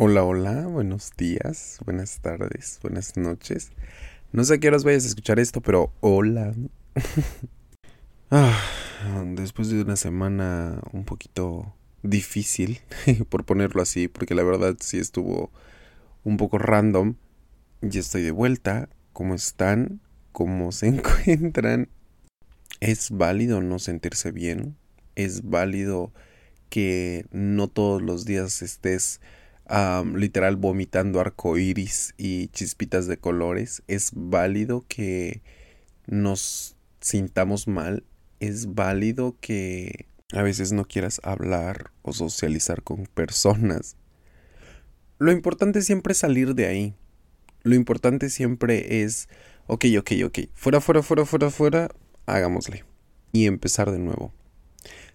[0.00, 3.72] Hola, hola, buenos días, buenas tardes, buenas noches.
[4.30, 6.54] No sé a qué horas vayas a escuchar esto, pero hola.
[8.30, 8.62] ah,
[9.34, 11.74] después de una semana un poquito
[12.04, 12.78] difícil,
[13.28, 15.50] por ponerlo así, porque la verdad sí estuvo
[16.22, 17.16] un poco random,
[17.80, 18.88] ya estoy de vuelta.
[19.12, 20.00] ¿Cómo están?
[20.30, 20.86] ¿Cómo se
[21.26, 21.88] encuentran?
[22.78, 24.76] ¿Es válido no sentirse bien?
[25.16, 26.12] ¿Es válido
[26.68, 29.20] que no todos los días estés
[30.14, 33.82] literal vomitando arcoíris y chispitas de colores.
[33.86, 35.42] Es válido que
[36.06, 38.04] nos sintamos mal.
[38.40, 43.96] Es válido que a veces no quieras hablar o socializar con personas.
[45.18, 46.94] Lo importante siempre es salir de ahí.
[47.62, 49.28] Lo importante siempre es,
[49.66, 51.88] ok, ok, ok, fuera, fuera, fuera, fuera, fuera,
[52.26, 52.84] hagámosle.
[53.32, 54.32] Y empezar de nuevo.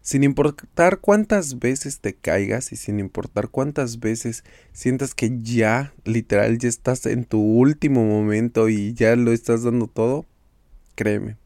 [0.03, 6.57] Sin importar cuántas veces te caigas y sin importar cuántas veces sientas que ya, literal,
[6.57, 10.25] ya estás en tu último momento y ya lo estás dando todo,
[10.95, 11.38] créeme.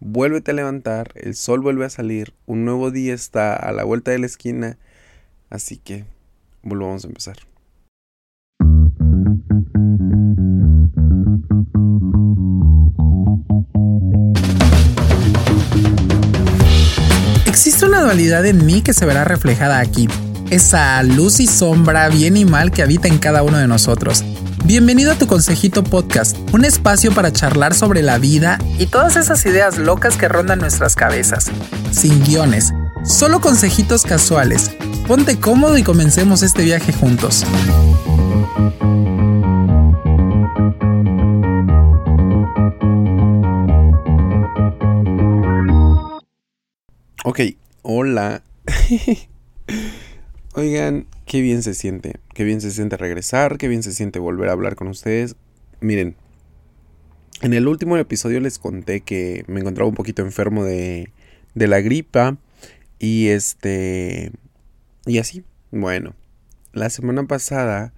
[0.00, 4.10] Vuélvete a levantar, el sol vuelve a salir, un nuevo día está a la vuelta
[4.10, 4.76] de la esquina,
[5.48, 6.04] así que
[6.62, 7.38] volvamos a empezar.
[17.96, 20.06] Una dualidad en mí que se verá reflejada aquí.
[20.50, 24.22] Esa luz y sombra, bien y mal que habita en cada uno de nosotros.
[24.64, 29.46] Bienvenido a tu Consejito Podcast, un espacio para charlar sobre la vida y todas esas
[29.46, 31.46] ideas locas que rondan nuestras cabezas.
[31.90, 34.72] Sin guiones, solo consejitos casuales.
[35.06, 37.46] Ponte cómodo y comencemos este viaje juntos.
[47.24, 47.40] Ok,
[47.88, 48.42] hola.
[50.54, 52.16] Oigan, qué bien se siente.
[52.34, 55.36] Qué bien se siente regresar, qué bien se siente volver a hablar con ustedes.
[55.80, 56.16] Miren,
[57.42, 61.12] en el último episodio les conté que me encontraba un poquito enfermo de,
[61.54, 62.38] de la gripa.
[62.98, 64.32] Y este...
[65.06, 65.44] Y así.
[65.70, 66.16] Bueno,
[66.72, 67.92] la semana pasada...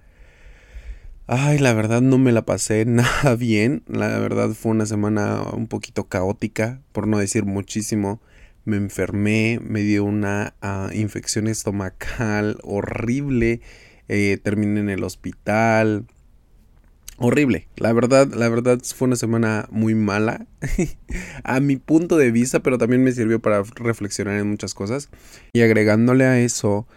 [1.25, 3.81] Ay, la verdad no me la pasé nada bien.
[3.87, 8.21] La verdad fue una semana un poquito caótica, por no decir muchísimo
[8.65, 13.61] me enfermé, me dio una ah, infección estomacal horrible,
[14.07, 16.05] eh, terminé en el hospital.
[17.17, 20.47] Horrible, la verdad, la verdad fue una semana muy mala
[21.43, 25.09] a mi punto de vista, pero también me sirvió para reflexionar en muchas cosas.
[25.51, 26.87] Y agregándole a eso,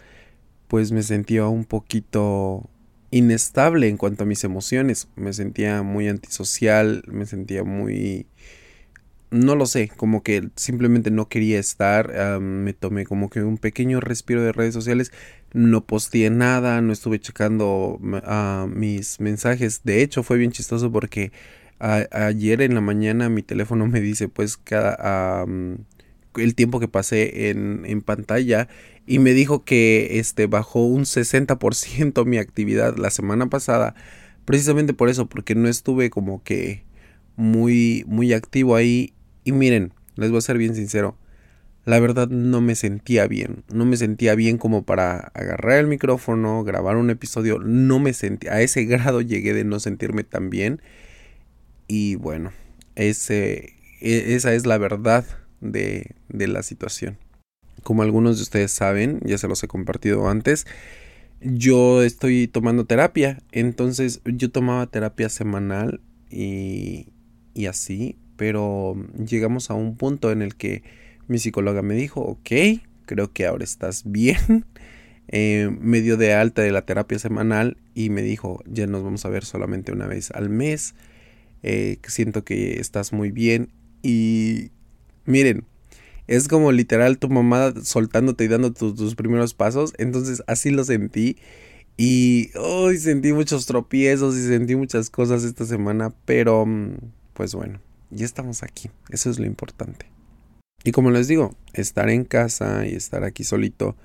[0.69, 2.69] pues me sentía un poquito
[3.11, 5.09] inestable en cuanto a mis emociones.
[5.15, 8.25] Me sentía muy antisocial, me sentía muy
[9.33, 13.99] no lo sé, como que simplemente no quería estar, me tomé como que un pequeño
[13.99, 15.11] respiro de redes sociales,
[15.53, 17.99] no posteé nada, no estuve checando
[18.69, 21.31] mis mensajes, de hecho fue bien chistoso porque
[21.79, 25.45] ayer en la mañana mi teléfono me dice pues cada
[26.35, 28.67] el tiempo que pasé en, en, pantalla
[29.05, 33.93] y me dijo que este bajó un 60% mi actividad la semana pasada,
[34.45, 36.83] precisamente por eso, porque no estuve como que
[37.35, 41.17] muy muy activo ahí y miren, les voy a ser bien sincero,
[41.85, 46.63] la verdad no me sentía bien, no me sentía bien como para agarrar el micrófono,
[46.63, 50.81] grabar un episodio, no me sentía, a ese grado llegué de no sentirme tan bien
[51.87, 52.53] y bueno,
[52.95, 53.09] e,
[53.99, 55.25] esa es la verdad
[55.59, 57.17] de, la situación.
[57.83, 60.65] Como algunos de ustedes saben, ya se los he compartido antes,
[61.41, 65.99] yo estoy tomando terapia, entonces yo tomaba terapia semanal
[66.29, 67.11] y
[67.67, 70.83] así, pero llegamos a un punto en el que
[71.27, 74.65] mi psicóloga me dijo, ok, creo que ahora estás bien.
[75.29, 79.25] Eh, me dio de alta de la terapia semanal y me dijo, ya nos vamos
[79.25, 80.95] a ver solamente una vez al mes.
[81.63, 83.69] Eh, siento que estás muy bien.
[84.03, 84.69] Y
[85.25, 85.65] miren,
[86.27, 89.93] es como literal tu mamá soltándote y dando tus primeros pasos.
[89.97, 91.37] Entonces así lo sentí.
[91.97, 96.13] Y hoy sentí muchos tropiezos y sentí muchas cosas esta semana.
[96.25, 96.97] Pero, mm,
[97.33, 97.79] pues bueno,
[98.13, 98.89] ya estamos aquí.
[99.09, 100.07] Eso es lo importante.
[100.83, 103.95] Y como les digo, estar en casa y estar aquí solito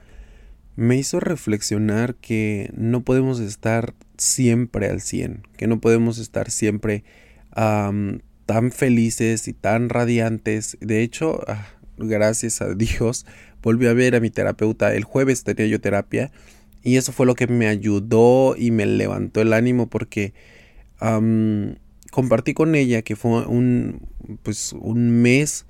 [0.77, 7.03] me hizo reflexionar que no podemos estar siempre al 100, que no podemos estar siempre
[7.53, 10.79] tan felices y tan radiantes.
[10.81, 11.67] De hecho, ah,
[11.97, 13.27] gracias a Dios,
[13.61, 14.95] volví a ver a mi terapeuta.
[14.95, 16.31] El jueves tenía yo terapia
[16.85, 20.33] y eso fue lo que me ayudó y me levantó el ánimo porque
[22.19, 24.01] compartí con ella que fue un,
[24.43, 25.67] pues, un mes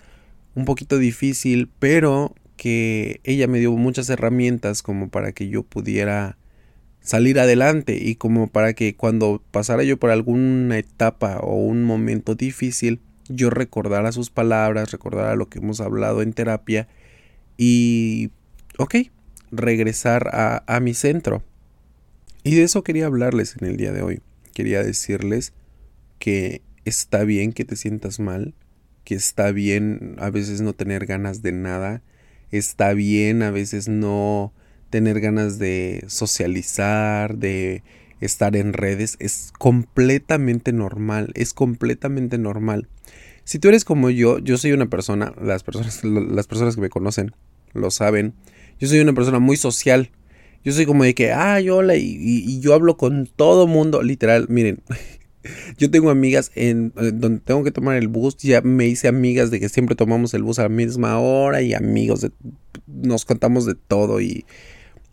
[0.55, 6.39] un poquito difícil, pero que ella me dio muchas herramientas como para que yo pudiera
[7.03, 12.35] salir adelante y como para que cuando pasara yo por alguna etapa o un momento
[12.35, 12.99] difícil,
[13.29, 16.89] yo recordara sus palabras, recordara lo que hemos hablado en terapia
[17.59, 18.31] y,
[18.79, 18.95] ok,
[19.53, 21.43] regresar a, a mi centro.
[22.43, 24.23] Y de eso quería hablarles en el día de hoy.
[24.55, 25.53] Quería decirles
[26.19, 28.55] que está bien que te sientas mal,
[29.05, 32.03] que está bien a veces no tener ganas de nada,
[32.51, 34.53] está bien a veces no
[34.91, 37.83] tener ganas de socializar, de
[38.21, 42.89] estar en redes, es completamente normal, es completamente normal.
[43.45, 46.91] Si tú eres como yo, yo soy una persona, las personas, las personas que me
[46.91, 47.33] conocen
[47.73, 48.35] lo saben,
[48.79, 50.11] yo soy una persona muy social.
[50.65, 54.47] Yo soy como de que, ah, hola, y, y yo hablo con todo mundo, literal,
[54.49, 54.83] miren,
[55.77, 59.61] yo tengo amigas en, donde tengo que tomar el bus, ya me hice amigas de
[59.61, 62.31] que siempre tomamos el bus a la misma hora y amigos, de,
[62.87, 64.45] nos contamos de todo y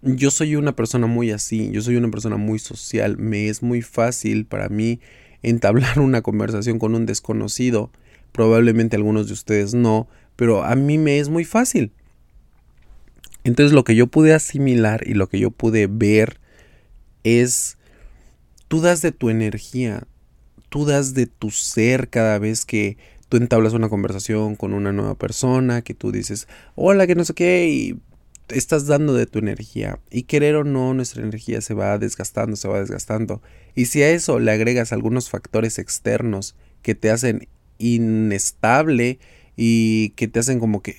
[0.01, 3.81] yo soy una persona muy así, yo soy una persona muy social, me es muy
[3.81, 4.99] fácil para mí
[5.41, 7.91] entablar una conversación con un desconocido,
[8.31, 11.91] probablemente algunos de ustedes no, pero a mí me es muy fácil.
[13.43, 16.39] Entonces lo que yo pude asimilar y lo que yo pude ver
[17.23, 17.77] es,
[18.67, 20.07] tú das de tu energía,
[20.75, 22.97] tú das de tu ser cada vez que
[23.29, 27.33] tú entablas una conversación con una nueva persona, que tú dices, hola, que no sé
[27.33, 27.97] qué, y
[28.49, 32.67] estás dando de tu energía y querer o no nuestra energía se va desgastando, se
[32.67, 33.41] va desgastando.
[33.73, 39.19] Y si a eso le agregas algunos factores externos que te hacen inestable
[39.55, 40.97] y que te hacen como que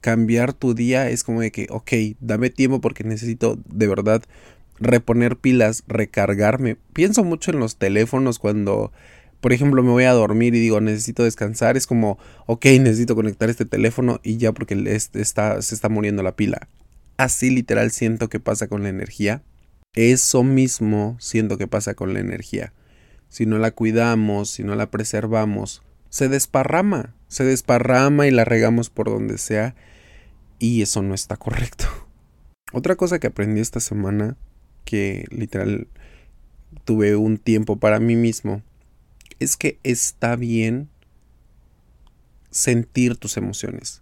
[0.00, 4.22] cambiar tu día, es como de que, ok, dame tiempo porque necesito de verdad
[4.80, 6.76] reponer pilas, recargarme.
[6.92, 8.92] Pienso mucho en los teléfonos cuando
[9.40, 13.48] por ejemplo, me voy a dormir y digo, necesito descansar, es como, ok, necesito conectar
[13.48, 14.74] este teléfono y ya porque
[15.14, 16.68] está, se está muriendo la pila.
[17.16, 19.42] Así literal siento que pasa con la energía.
[19.94, 22.72] Eso mismo siento que pasa con la energía.
[23.28, 28.90] Si no la cuidamos, si no la preservamos, se desparrama, se desparrama y la regamos
[28.90, 29.74] por donde sea
[30.58, 31.86] y eso no está correcto.
[32.72, 34.36] Otra cosa que aprendí esta semana,
[34.88, 35.86] que literal
[36.86, 38.62] tuve un tiempo para mí mismo,
[39.38, 40.88] es que está bien
[42.50, 44.00] sentir tus emociones.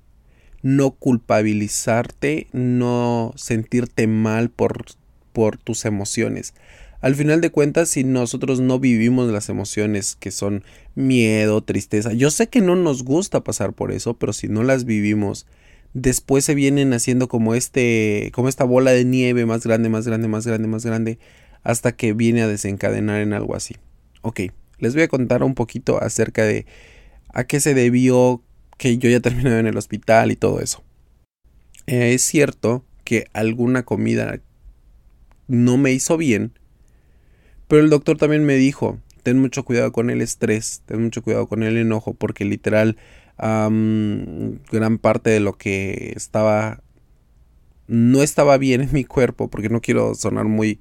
[0.62, 4.84] No culpabilizarte, no sentirte mal por,
[5.32, 6.54] por tus emociones.
[7.00, 10.62] Al final de cuentas, si nosotros no vivimos las emociones que son
[10.94, 14.84] miedo, tristeza, yo sé que no nos gusta pasar por eso, pero si no las
[14.84, 15.46] vivimos,
[15.94, 20.28] después se vienen haciendo como este, como esta bola de nieve más grande, más grande,
[20.28, 21.18] más grande, más grande,
[21.62, 23.76] hasta que viene a desencadenar en algo así.
[24.22, 24.40] Ok,
[24.78, 26.66] les voy a contar un poquito acerca de
[27.32, 28.42] a qué se debió
[28.78, 30.82] que yo ya terminé en el hospital y todo eso.
[31.86, 34.40] Eh, es cierto que alguna comida
[35.46, 36.52] no me hizo bien,
[37.68, 41.46] pero el doctor también me dijo, ten mucho cuidado con el estrés, ten mucho cuidado
[41.46, 42.96] con el enojo, porque literal
[43.38, 46.82] gran parte de lo que estaba
[47.88, 50.80] no estaba bien en mi cuerpo, porque no quiero sonar muy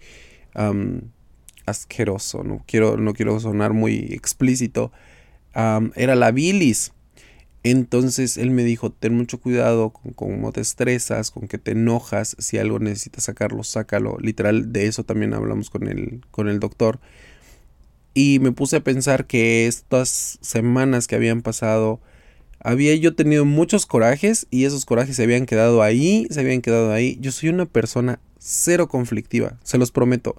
[1.66, 4.92] asqueroso, no quiero, no quiero sonar muy explícito,
[5.54, 6.92] era la bilis.
[7.63, 12.36] Entonces él me dijo, ten mucho cuidado con cómo te estresas, con que te enojas,
[12.38, 14.18] si algo necesitas sacarlo, sácalo.
[14.19, 17.00] Literal, de eso también hablamos con el, con el doctor.
[18.13, 22.00] Y me puse a pensar que estas semanas que habían pasado,
[22.65, 26.91] había yo tenido muchos corajes y esos corajes se habían quedado ahí, se habían quedado
[26.91, 27.17] ahí.
[27.22, 30.36] Yo soy una persona cero conflictiva, se los prometo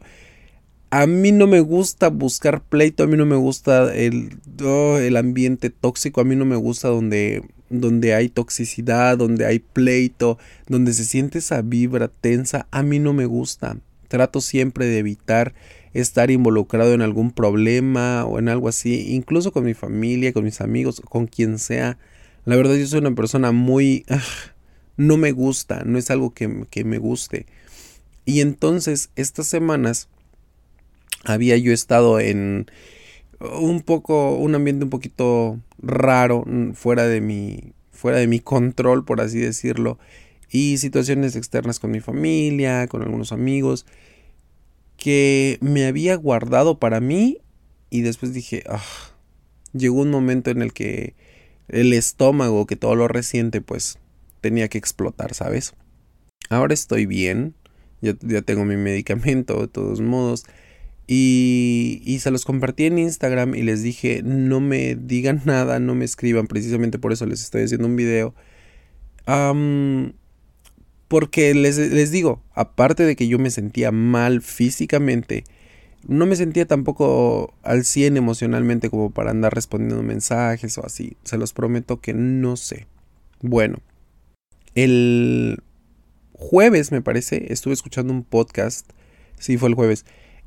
[0.90, 5.16] a mí no me gusta buscar pleito, a mí no me gusta el, oh, el
[5.16, 10.92] ambiente tóxico, a mí no me gusta donde, donde hay toxicidad, donde hay pleito, donde
[10.94, 13.78] se siente esa vibra tensa, a mí no me gusta.
[14.08, 15.54] Trato siempre de evitar
[16.00, 20.60] estar involucrado en algún problema o en algo así, incluso con mi familia, con mis
[20.60, 21.98] amigos, con quien sea.
[22.44, 24.04] La verdad yo soy una persona muy...
[24.08, 24.22] Ah,
[24.96, 27.46] no me gusta, no es algo que, que me guste.
[28.24, 30.08] Y entonces estas semanas
[31.24, 32.70] había yo estado en
[33.40, 39.04] un poco, un ambiente un poquito raro, mm, fuera de mi, fuera de mi control,
[39.04, 39.98] por así decirlo,
[40.50, 43.86] y situaciones externas con mi familia, con algunos amigos,
[44.96, 47.38] que me había guardado para mí
[47.90, 48.82] y después dije, ah,
[49.72, 51.14] llegó un momento en el que
[51.68, 53.98] el estómago, que todo lo resiente, pues
[54.40, 55.74] tenía que explotar, ¿sabes?
[56.48, 57.54] Ahora estoy bien,
[58.00, 60.44] ya, ya tengo mi medicamento, de todos modos,
[61.08, 65.94] y, y, se los compartí en Instagram y les dije, no me digan nada, no
[65.94, 68.34] me escriban, precisamente por eso les estoy haciendo un video.
[71.08, 75.44] Porque les, les digo, aparte de que yo me sentía mal físicamente,
[76.06, 81.16] no me sentía tampoco al 100 emocionalmente como para andar respondiendo mensajes o así.
[81.24, 82.86] Se los prometo que no sé.
[83.42, 83.78] Bueno,
[84.74, 85.62] el
[86.32, 88.88] jueves me parece, estuve escuchando un podcast.
[89.38, 90.04] Sí, fue el jueves.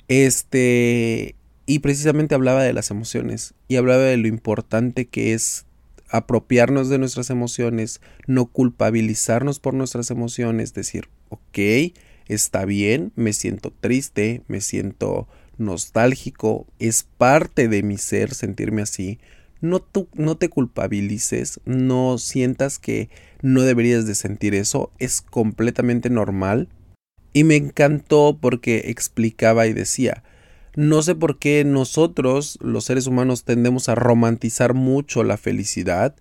[0.08, 1.36] Este,
[1.66, 5.66] y precisamente hablaba de las emociones y hablaba de lo importante que es
[6.10, 11.94] apropiarnos de nuestras emociones, no culpabilizarnos por nuestras emociones, decir, ok,
[12.28, 19.20] está bien, me siento triste, me siento nostálgico, es parte de mi ser sentirme así.
[19.62, 23.10] No, no te culpabilices, no sientas que
[23.42, 26.70] no deberías de sentir eso, es completamente normal.
[27.34, 30.24] Y me encantó porque explicaba y decía,
[30.76, 36.16] no sé por qué nosotros, los seres humanos, tendemos a romantizar mucho la felicidad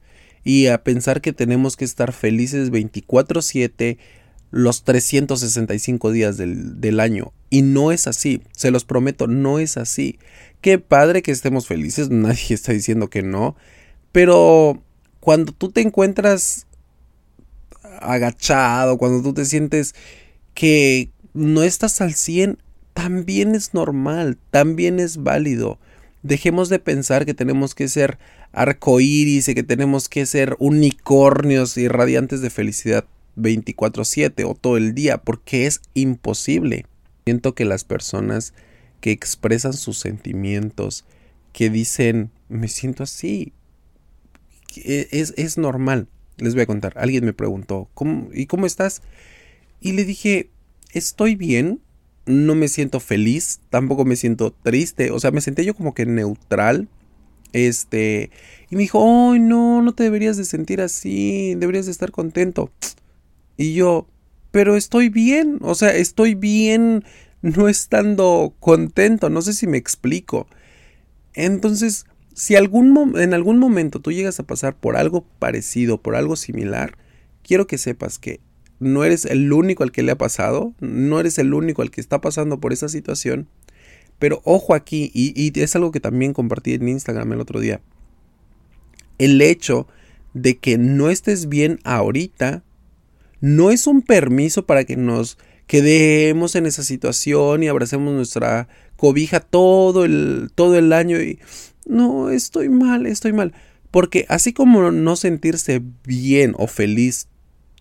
[0.45, 3.99] y a pensar que tenemos que estar felices 24/7
[4.51, 7.33] los 365 días del, del, año.
[7.51, 10.19] Y no es así, se los prometo, no es así.
[10.61, 13.57] Qué padre que estemos felices, nadie está diciendo que no.
[14.13, 14.83] Pero
[15.21, 16.67] cuando tú te encuentras
[18.01, 19.95] agachado, cuando tú te sientes
[20.55, 22.59] que no estás al 100,
[22.99, 25.79] también es normal, también es válido.
[26.25, 28.19] Dejemos de pensar que tenemos que ser
[28.51, 33.05] arcoíris y que tenemos que ser unicornios y radiantes de felicidad
[33.37, 36.87] 24/7 o todo el día, porque es imposible.
[37.25, 38.53] Siento que las personas
[39.01, 41.05] que expresan sus sentimientos,
[41.53, 43.53] que dicen, me siento así,
[44.75, 46.09] es, es normal.
[46.39, 49.03] Les voy a contar, alguien me preguntó, ¿cómo, ¿y cómo estás?
[49.81, 50.51] Y le dije,
[50.93, 51.81] estoy bien,
[52.29, 56.07] no me siento feliz, tampoco me siento triste, o sea, me senté yo como que
[56.07, 56.89] neutral.
[57.53, 58.31] Este,
[58.71, 62.71] y me dijo, "Ay, no, no te deberías de sentir así, deberías de estar contento."
[63.57, 64.07] Y yo,
[64.51, 67.05] "Pero estoy bien, o sea, estoy bien
[67.43, 70.47] no estando contento, no sé si me explico."
[71.35, 76.37] Entonces, si algún en algún momento tú llegas a pasar por algo parecido, por algo
[76.37, 76.97] similar,
[77.43, 78.41] quiero que sepas que
[78.81, 82.01] no eres el único al que le ha pasado, no eres el único al que
[82.01, 83.49] está pasando por esa situación.
[84.19, 87.81] Pero ojo aquí, y, es algo que también compartí en Instagram el otro día.
[89.19, 89.87] El hecho
[90.35, 92.63] de que no estés bien ahorita
[93.41, 99.41] no es un permiso para que nos quedemos en esa situación y abracemos nuestra cobija
[99.41, 101.39] todo el, todo el año y
[101.87, 103.55] no, estoy mal, estoy mal.
[103.91, 107.29] Porque así como no sentirse bien o feliz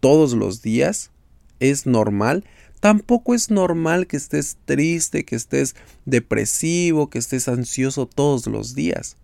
[0.08, 1.12] todos los días
[1.60, 2.46] es normal.
[2.80, 9.18] Tampoco es normal que estés triste, que estés depresivo, que estés ansioso todos los días.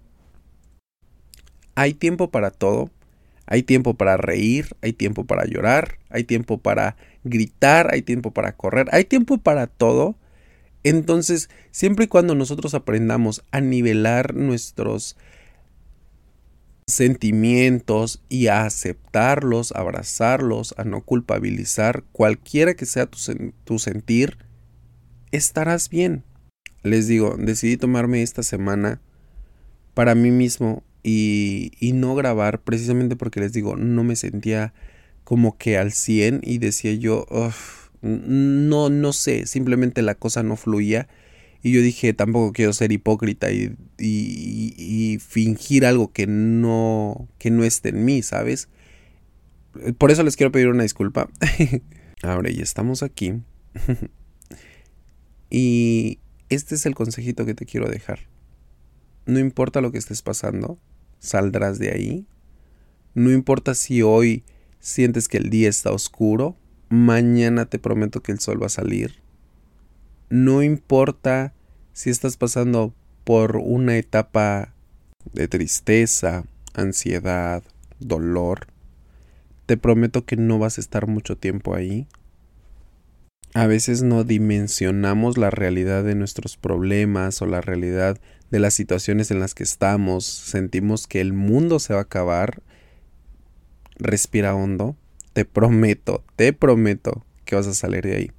[1.74, 2.90] Hay tiempo para todo.
[3.46, 8.58] Hay tiempo para reír, hay tiempo para llorar, hay tiempo para gritar, hay tiempo para
[8.58, 10.18] correr, hay tiempo para todo.
[10.84, 15.16] Entonces, siempre y cuando nosotros aprendamos a nivelar nuestros
[16.88, 24.38] sentimientos y a aceptarlos, abrazarlos, a no culpabilizar, cualquiera que sea tu, sentir,
[25.32, 26.24] estarás bien.
[26.84, 29.02] Les digo, decidí tomarme esta semana
[29.94, 34.74] para mí mismo y, y no grabar precisamente porque les digo, no me sentía
[35.24, 37.25] como que al 100 y decía yo,
[38.02, 41.08] no, no sé, simplemente la cosa no fluía
[41.65, 43.77] y yo dije, tampoco quiero ser hipócrita y,
[45.20, 48.67] fingir algo que no, que no esté en mí, ¿sabes?
[49.98, 51.29] Por eso les quiero pedir una disculpa.
[52.22, 53.36] Ahora ya estamos aquí.
[55.50, 58.27] y este es el consejito que te quiero dejar.
[59.25, 60.77] No importa lo que estés pasando,
[61.20, 62.27] saldrás de ahí.
[63.13, 64.43] No importa si hoy
[64.82, 66.58] sientes que el día está oscuro,
[66.89, 69.23] mañana te prometo que el sol va a salir
[70.34, 71.54] no importa
[71.94, 72.92] si estás pasando
[73.24, 74.74] por una etapa
[75.32, 77.62] de tristeza, ansiedad,
[78.00, 78.66] dolor,
[79.68, 82.08] te prometo que no vas a estar mucho tiempo ahí.
[83.54, 89.30] A veces no dimensionamos la realidad de nuestros problemas o la realidad de las situaciones
[89.30, 92.63] en las que estamos, sentimos que el mundo se va a acabar.
[93.98, 94.96] Respira hondo,
[95.34, 98.32] te prometo, te prometo que vas a salir de ahí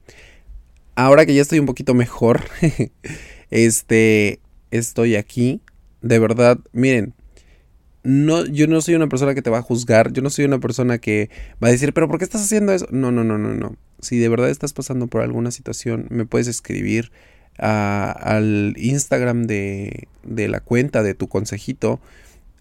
[0.94, 2.42] ahora que ya estoy un poquito mejor,
[3.50, 5.60] este, estoy aquí.
[6.02, 7.14] De verdad, miren,
[8.02, 10.58] no, yo no soy una persona que te va a juzgar, yo no soy una
[10.58, 11.30] persona que
[11.62, 12.86] va a decir, pero ¿por qué estás haciendo eso?
[12.90, 13.76] No, no, no, no, no.
[14.00, 17.10] Si de verdad estás pasando por alguna situación, me puedes escribir
[17.56, 22.00] al Instagram de, de la cuenta de tu consejito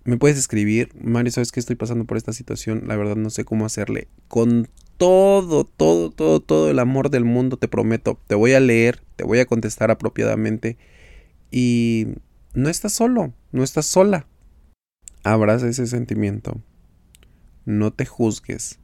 [0.06, 3.46] me puedes escribir, Mario, sabes que estoy pasando por esta situación, la verdad no sé
[3.46, 4.08] cómo hacerle.
[4.28, 4.68] Con
[5.04, 9.26] todo, todo, todo, todo el amor del mundo, te prometo, te voy a leer, te
[9.26, 10.78] voy a contestar apropiadamente
[11.52, 12.08] y
[12.54, 14.28] no estás solo, no estás sola.
[15.26, 16.62] Abraza ese sentimiento.
[17.66, 18.80] No te juzgues.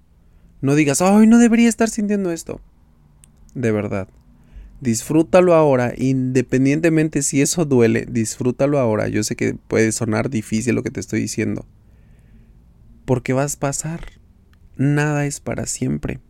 [0.59, 2.59] No digas, ay, no debería estar sintiendo esto.
[3.53, 4.09] De verdad.
[4.81, 9.07] Disfrútalo ahora, independientemente si eso duele, disfrútalo ahora.
[9.07, 11.65] Yo sé que puede sonar difícil lo que te estoy diciendo.
[13.05, 14.18] Porque vas a pasar.
[14.79, 16.21] Nada es para siempre.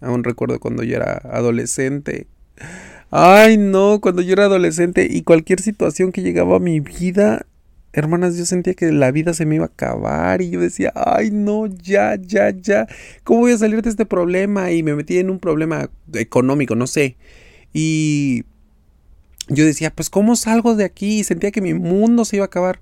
[0.00, 2.26] Aún recuerdo cuando yo era adolescente.
[3.10, 7.44] Ay, no, cuando yo era adolescente y cualquier situación que llegaba a mi vida,
[7.92, 11.32] hermanas, yo sentía que la vida se me iba a acabar y yo decía, ay,
[11.32, 12.86] no, ya, ya, ya,
[13.24, 14.72] ¿cómo voy a salir de este problema?
[14.72, 17.18] Y me metí en un problema económico, no sé.
[17.74, 18.44] Y
[19.48, 21.18] yo decía, pues ¿cómo salgo de aquí?
[21.18, 22.80] Y sentía que mi mundo se iba a acabar.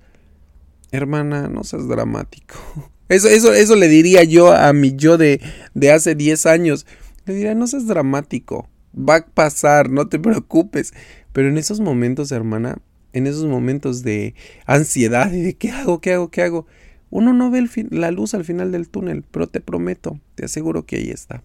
[0.91, 2.55] Hermana, no seas dramático.
[3.09, 5.41] Eso, eso, eso le diría yo a mi yo de,
[5.73, 6.85] de hace 10 años.
[7.25, 8.69] Le diría, no seas dramático.
[8.95, 10.93] Va a pasar, no te preocupes.
[11.33, 12.83] Pero en esos momentos, hermana,
[13.15, 14.35] en esos momentos de
[14.67, 16.67] ansiedad y de qué hago, qué hago, qué hago,
[17.11, 20.97] uno no ve la luz al final del túnel, pero te prometo, te aseguro que
[20.97, 21.43] ahí está.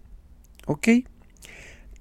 [0.65, 0.87] ¿Ok?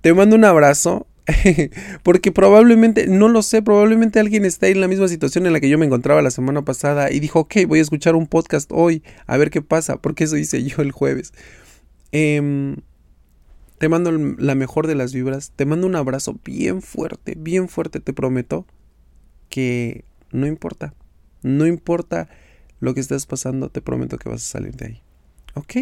[0.00, 1.06] Te mando un abrazo
[2.02, 5.68] Porque probablemente, no lo sé, probablemente alguien está en la misma situación en la que
[5.68, 9.02] yo me encontraba la semana pasada y dijo, ok, voy a escuchar un podcast hoy,
[9.26, 11.32] a ver qué pasa, porque eso hice yo el jueves.
[12.10, 12.76] Em,
[13.78, 18.00] te mando la mejor de las vibras, te mando un abrazo bien fuerte, bien fuerte,
[18.00, 18.66] te prometo
[19.48, 20.94] que no importa,
[21.42, 22.28] no importa
[22.80, 25.02] lo que estés pasando, te prometo que vas a salir de ahí.
[25.54, 25.76] ¿Ok?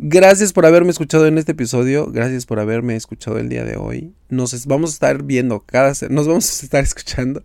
[0.00, 2.06] Gracias por haberme escuchado en este episodio.
[2.06, 4.14] Gracias por haberme escuchado el día de hoy.
[4.28, 7.42] Nos vamos a estar viendo cada nos vamos a estar escuchando.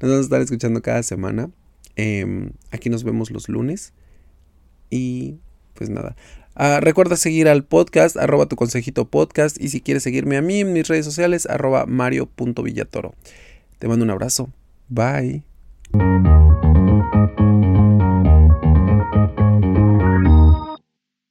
[0.00, 1.50] Nos vamos a estar escuchando cada semana.
[1.96, 3.94] Em, aquí nos vemos los lunes.
[4.90, 5.36] Y
[5.72, 6.16] pues nada.
[6.54, 9.58] Ah, recuerda seguir al podcast, arroba tu consejito podcast.
[9.58, 13.14] Y si quieres seguirme a mí en mis redes sociales, arroba mario.villatoro.
[13.78, 14.50] Te mando un abrazo.
[14.90, 15.44] Bye.